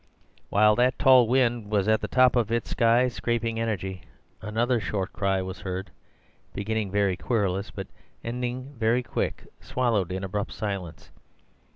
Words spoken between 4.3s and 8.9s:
another short cry was heard, beginning very querulous, but ending